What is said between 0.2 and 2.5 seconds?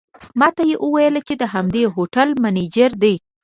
ماته یې وویل چې د همدې هوټل